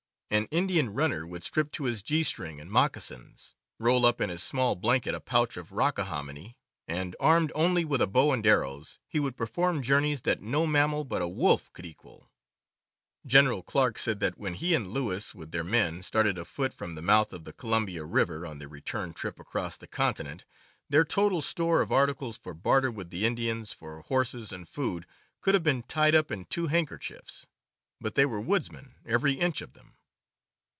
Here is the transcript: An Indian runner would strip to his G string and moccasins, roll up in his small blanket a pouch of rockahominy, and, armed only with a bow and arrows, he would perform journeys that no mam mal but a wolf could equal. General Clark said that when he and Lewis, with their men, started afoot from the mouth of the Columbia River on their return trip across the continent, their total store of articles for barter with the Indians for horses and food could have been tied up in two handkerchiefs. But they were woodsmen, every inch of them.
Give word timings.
An 0.33 0.45
Indian 0.49 0.93
runner 0.93 1.27
would 1.27 1.43
strip 1.43 1.73
to 1.73 1.83
his 1.83 2.01
G 2.01 2.23
string 2.23 2.61
and 2.61 2.71
moccasins, 2.71 3.53
roll 3.79 4.05
up 4.05 4.21
in 4.21 4.29
his 4.29 4.41
small 4.41 4.75
blanket 4.77 5.13
a 5.13 5.19
pouch 5.19 5.57
of 5.57 5.73
rockahominy, 5.73 6.55
and, 6.87 7.17
armed 7.19 7.51
only 7.53 7.83
with 7.83 8.01
a 8.01 8.07
bow 8.07 8.31
and 8.31 8.47
arrows, 8.47 8.97
he 9.09 9.19
would 9.19 9.35
perform 9.35 9.81
journeys 9.81 10.21
that 10.21 10.41
no 10.41 10.65
mam 10.65 10.91
mal 10.91 11.03
but 11.03 11.21
a 11.21 11.27
wolf 11.27 11.69
could 11.73 11.85
equal. 11.85 12.29
General 13.25 13.61
Clark 13.61 13.97
said 13.97 14.21
that 14.21 14.37
when 14.37 14.53
he 14.53 14.73
and 14.73 14.91
Lewis, 14.93 15.35
with 15.35 15.51
their 15.51 15.65
men, 15.65 16.01
started 16.01 16.37
afoot 16.37 16.71
from 16.71 16.95
the 16.95 17.01
mouth 17.01 17.33
of 17.33 17.43
the 17.43 17.51
Columbia 17.51 18.05
River 18.05 18.45
on 18.45 18.57
their 18.57 18.69
return 18.69 19.11
trip 19.11 19.37
across 19.37 19.75
the 19.75 19.85
continent, 19.85 20.45
their 20.89 21.03
total 21.03 21.41
store 21.41 21.81
of 21.81 21.91
articles 21.91 22.37
for 22.37 22.53
barter 22.53 22.89
with 22.89 23.09
the 23.09 23.25
Indians 23.25 23.73
for 23.73 23.99
horses 24.03 24.53
and 24.53 24.65
food 24.65 25.05
could 25.41 25.55
have 25.55 25.63
been 25.63 25.83
tied 25.83 26.15
up 26.15 26.31
in 26.31 26.45
two 26.45 26.67
handkerchiefs. 26.67 27.47
But 27.99 28.15
they 28.15 28.25
were 28.25 28.39
woodsmen, 28.39 28.95
every 29.05 29.33
inch 29.33 29.59
of 29.59 29.73
them. 29.73 29.97